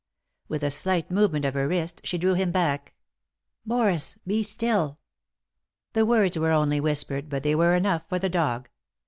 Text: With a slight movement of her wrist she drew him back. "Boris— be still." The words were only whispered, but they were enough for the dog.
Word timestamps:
With 0.47 0.63
a 0.63 0.71
slight 0.71 1.11
movement 1.11 1.45
of 1.45 1.53
her 1.53 1.67
wrist 1.67 2.01
she 2.03 2.17
drew 2.17 2.33
him 2.33 2.51
back. 2.51 2.95
"Boris— 3.67 4.17
be 4.25 4.41
still." 4.41 4.97
The 5.93 6.07
words 6.07 6.39
were 6.39 6.49
only 6.49 6.79
whispered, 6.79 7.29
but 7.29 7.43
they 7.43 7.53
were 7.53 7.75
enough 7.75 8.09
for 8.09 8.17
the 8.17 8.27
dog. 8.27 8.67